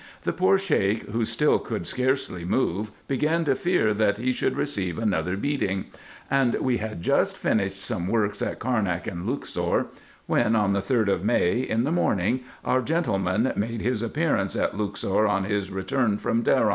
[0.23, 4.97] The poor Sheik, who still could scarcely move, began to fear that he should receive
[4.97, 5.85] another beating;
[6.27, 9.85] and we had just finished some works at Carnak and Luxor,
[10.25, 14.75] when, on the 3d of May, in the morning, our gentleman made his appearance at
[14.75, 16.69] Luxor on his return from Derou.